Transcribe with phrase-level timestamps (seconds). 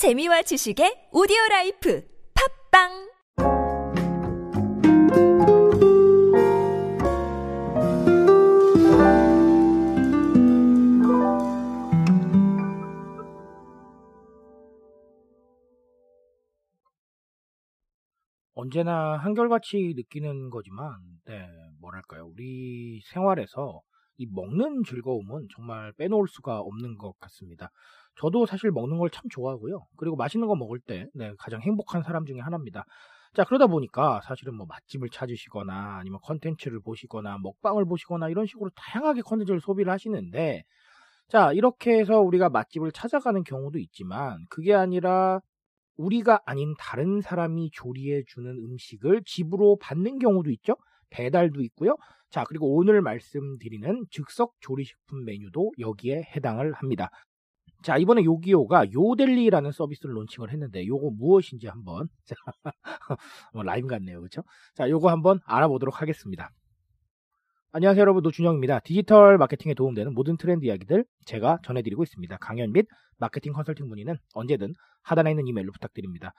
[0.00, 2.02] 재미와 지식의 오디오 라이프
[2.72, 2.88] 팝빵
[18.54, 20.94] 언제나 한결같이 느끼는 거지만,
[21.26, 21.46] 네,
[21.78, 22.24] 뭐랄까요.
[22.24, 23.82] 우리 생활에서
[24.20, 27.70] 이 먹는 즐거움은 정말 빼놓을 수가 없는 것 같습니다.
[28.20, 29.86] 저도 사실 먹는 걸 참 좋아하고요.
[29.96, 32.84] 그리고 맛있는 거 먹을 때, 네, 가장 행복한 사람 중에 하나입니다.
[33.34, 39.22] 자, 그러다 보니까 사실은 뭐 맛집을 찾으시거나 아니면 컨텐츠를 보시거나 먹방을 보시거나 이런 식으로 다양하게
[39.22, 40.64] 컨텐츠를 소비를 하시는데,
[41.28, 45.40] 자, 이렇게 해서 우리가 맛집을 찾아가는 경우도 있지만, 그게 아니라
[45.96, 50.76] 우리가 아닌 다른 사람이 조리해 주는 음식을 집으로 받는 경우도 있죠.
[51.10, 51.96] 배달도 있고요.
[52.30, 57.10] 자, 그리고 오늘 말씀드리는 즉석 조리식품 메뉴도 여기에 해당을 합니다.
[57.82, 62.08] 자, 이번에 요기요가 요델리라는 서비스를 론칭을 했는데 요거 무엇인지 한번
[63.54, 64.20] 뭐 라이브 같네요.
[64.20, 64.42] 그렇죠?
[64.74, 66.50] 자, 요거 한번 알아보도록 하겠습니다.
[67.72, 68.80] 안녕하세요 여러분 노준영입니다.
[68.80, 72.36] 디지털 마케팅에 도움되는 모든 트렌드 이야기들 제가 전해드리고 있습니다.
[72.38, 72.86] 강연 및
[73.16, 76.32] 마케팅 컨설팅 문의는 언제든 하단에 있는 이메일로 부탁드립니다.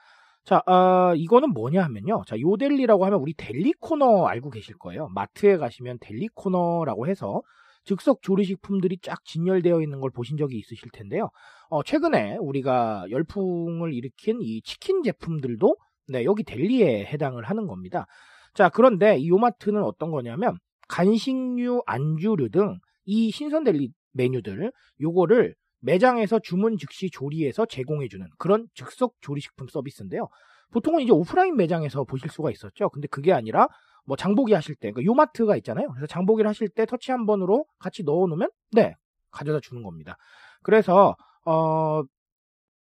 [0.44, 2.22] 자, 어, 이거는 뭐냐 하면요.
[2.26, 5.08] 자, 요델리라고 하면 우리 deli 코너 알고 계실 거예요.
[5.14, 7.42] 마트에 가시면 deli 코너라고 해서
[7.84, 11.30] 즉석 조리식품들이 쫙 진열되어 있는 걸 보신 적이 있으실 텐데요.
[11.68, 15.76] 어, 최근에 우리가 열풍을 일으킨 이 치킨 제품들도
[16.08, 18.06] 네, 여기 델리에 해당을 하는 겁니다.
[18.54, 20.56] 자, 그런데 이 요마트는 어떤 거냐면
[20.88, 29.14] 간식류, 안주류 등 이 신선 델리 메뉴들 요거를 매장에서 주문 즉시 조리해서 제공해주는 그런 즉석
[29.20, 30.28] 조리식품 서비스인데요.
[30.72, 32.88] 보통은 이제 오프라인 매장에서 보실 수가 있었죠.
[32.88, 33.68] 근데 그게 아니라
[34.04, 35.88] 뭐 장보기 하실 때, 그러니까 요마트가 있잖아요.
[35.90, 38.94] 그래서 장보기를 하실 때 터치 한 번으로 같이 넣어놓으면 네
[39.30, 40.16] 가져다 주는 겁니다.
[40.62, 42.02] 그래서 어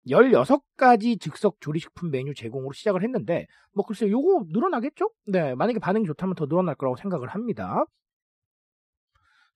[0.06, 5.11] 16가지 즉석 조리식품 메뉴 제공으로 시작을 했는데 뭐 글쎄요 요거 늘어나겠죠?
[5.27, 7.84] 네 만약에 반응이 좋다면 더 늘어날 거라고 생각을 합니다.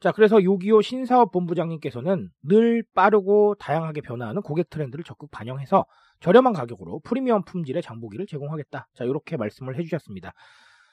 [0.00, 5.84] 자, 그래서 요기요 신사업 본부장님께서는 늘 빠르고 다양하게 변화하는 고객 트렌드를 적극 반영해서
[6.20, 8.88] 저렴한 가격으로 프리미엄 품질의 장보기를 제공하겠다.
[8.94, 10.32] 자, 이렇게 말씀을 해주셨습니다.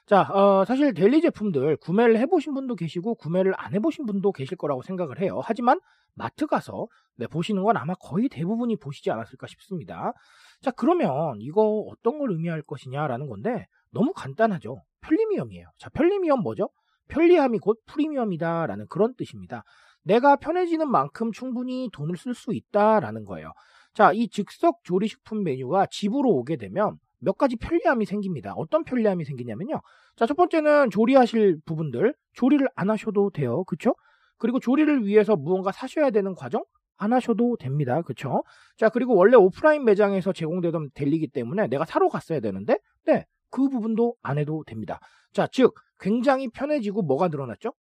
[0.07, 4.81] 자, 어, 사실 델리 제품들 구매를 해보신 분도 계시고 구매를 안 해보신 분도 계실 거라고
[4.83, 5.39] 생각을 해요.
[5.43, 5.79] 하지만
[6.13, 10.13] 마트 가서 네, 보시는 건 아마 거의 대부분이 보시지 않았을까 싶습니다.
[10.61, 14.81] 자, 그러면 이거 어떤 걸 의미할 것이냐라는 건데 너무 간단하죠.
[15.01, 15.67] 편리미엄이에요.
[15.77, 16.69] 자, 편리미엄 뭐죠?
[17.07, 19.63] 편리함이 곧 프리미엄이다라는 그런 뜻입니다.
[20.03, 23.51] 내가 편해지는 만큼 충분히 돈을 쓸 수 있다라는 거예요.
[23.93, 28.53] 자, 이 즉석 조리식품 메뉴가 집으로 오게 되면 몇 가지 편리함이 생깁니다.
[28.55, 29.81] 어떤 편리함이 생기냐면요.
[30.16, 33.63] 자, 첫 번째는 조리하실 부분들 조리를 안 하셔도 돼요.
[33.63, 33.95] 그쵸?
[34.37, 36.63] 그리고 조리를 위해서 무언가 사셔야 되는 과정
[36.97, 38.01] 안 하셔도 됩니다.
[38.01, 38.43] 그쵸?
[38.77, 44.17] 자, 그리고 원래 오프라인 매장에서 제공되던 델리기 때문에 내가 사러 갔어야 되는데 네, 그 부분도
[44.21, 44.99] 안 해도 됩니다.
[45.31, 47.71] 자, 즉 굉장히 편해지고 뭐가 늘어났죠?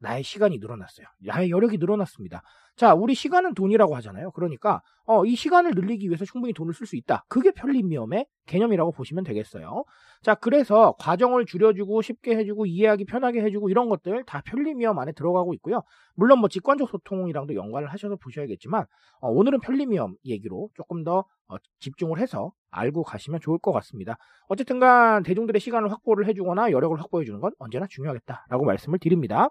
[0.00, 1.06] 나의 시간이 늘어났어요.
[1.20, 2.42] 나의 여력이 늘어났습니다.
[2.74, 4.30] 자, 우리 시간은 돈이라고 하잖아요.
[4.32, 7.24] 그러니까 어, 이 시간을 늘리기 위해서 충분히 돈을 쓸 수 있다.
[7.28, 9.84] 그게 편리미엄의 개념이라고 보시면 되겠어요.
[10.22, 15.52] 자, 그래서 과정을 줄여주고 쉽게 해주고 이해하기 편하게 해주고 이런 것들 다 편리미엄 안에 들어가고
[15.54, 15.82] 있고요.
[16.14, 18.86] 물론 뭐 직관적 소통이랑도 연관을 하셔서 보셔야겠지만
[19.20, 24.16] 어, 오늘은 편리미엄 얘기로 조금 더 어, 집중을 해서 알고 가시면 좋을 것 같습니다.
[24.48, 29.50] 어쨌든간 대중들의 시간을 확보를 해주거나 여력을 확보해주는 건 언제나 중요하겠다라고 말씀을 드립니다.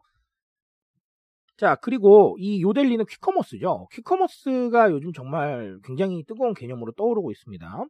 [1.59, 3.89] 자, 그리고 이 요델리는 퀵커머스죠.
[3.91, 7.85] 퀵커머스가 요즘 정말 굉장히 뜨거운 개념으로 떠오르고 있습니다.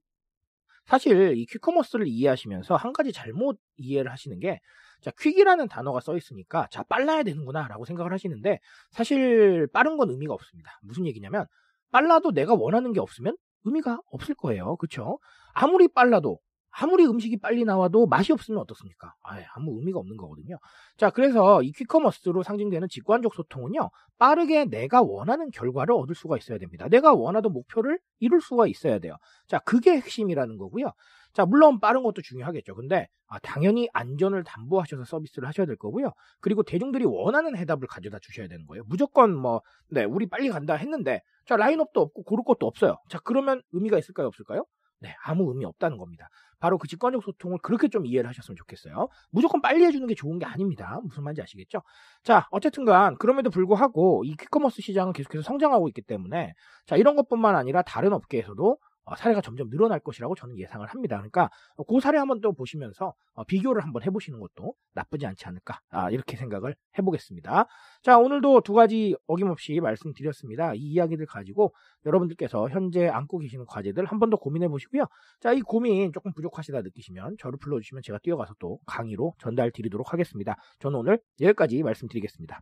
[0.85, 4.59] 사실 이 퀵커머스를 이해하시면서 한 가지 잘못 이해를 하시는 게,
[5.01, 8.57] 자, 퀵이라는 단어가 써 있으니까, 자, 빨라야 되는구나, 라고 생각을 하시는데,
[8.89, 10.71] 사실 빠른 건 의미가 없습니다.
[10.81, 11.45] 무슨 얘기냐면,
[11.91, 14.77] 빨라도 내가 원하는 게 없으면 의미가 없을 거예요.
[14.77, 15.19] 그쵸?
[15.53, 16.39] 아무리 빨라도
[16.71, 19.13] 아무리 음식이 빨리 나와도 맛이 없으면 어떻습니까?
[19.23, 20.57] 아예 아무 의미가 없는 거거든요.
[20.97, 26.87] 자, 그래서 이 퀵커머스로 상징되는 직관적 소통은요, 빠르게 내가 원하는 결과를 얻을 수가 있어야 됩니다.
[26.89, 29.15] 내가 원하던 목표를 이룰 수가 있어야 돼요.
[29.47, 30.91] 자, 그게 핵심이라는 거고요.
[31.33, 32.75] 자, 물론 빠른 것도 중요하겠죠.
[32.75, 36.11] 근데 아, 당연히 안전을 담보하셔서 서비스를 하셔야 될 거고요.
[36.39, 38.83] 그리고 대중들이 원하는 해답을 가져다 주셔야 되는 거예요.
[38.87, 42.97] 무조건 뭐, 네, 우리 빨리 간다 했는데, 자, 라인업도 없고 고를 것도 없어요.
[43.07, 44.27] 자, 그러면 의미가 있을까요?
[44.27, 44.65] 없을까요?
[45.01, 46.29] 네, 아무 의미 없다는 겁니다.
[46.59, 49.07] 바로 그 직관적 소통을 그렇게 좀 이해를 하셨으면 좋겠어요.
[49.31, 50.99] 무조건 빨리 해주는 게 좋은 게 아닙니다.
[51.03, 51.81] 무슨 말인지 아시겠죠?
[52.23, 56.53] 자, 어쨌든 간 그럼에도 불구하고 이 퀵커머스 시장은 계속해서 성장하고 있기 때문에
[56.85, 58.77] 자 이런 것뿐만 아니라 다른 업계에서도 어,
[59.15, 61.17] 사례가 점점 늘어날 것이라고 저는 예상을 합니다.
[61.17, 61.49] 그러니까
[61.87, 66.37] 그 사례 한번 또 보시면서 어, 비교를 한번 해보시는 것도 나쁘지 않지 않을까 아, 이렇게
[66.37, 67.65] 생각을 해보겠습니다.
[68.03, 70.73] 자 오늘도 두 가지 어김없이 말씀드렸습니다.
[70.75, 71.73] 이 이야기들 가지고
[72.05, 75.05] 여러분들께서 현재 안고 계시는 과제들 한 번 더 고민해 보시고요.
[75.39, 80.55] 자 이 고민 조금 부족하시다 느끼시면 저를 불러주시면 제가 뛰어가서 또 강의로 전달 드리도록 하겠습니다.
[80.79, 82.61] 저는 오늘 여기까지 말씀드리겠습니다.